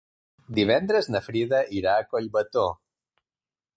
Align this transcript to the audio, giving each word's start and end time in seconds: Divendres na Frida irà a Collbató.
Divendres 0.59 1.09
na 1.15 1.21
Frida 1.27 1.59
irà 1.81 1.93
a 1.99 2.07
Collbató. 2.15 2.65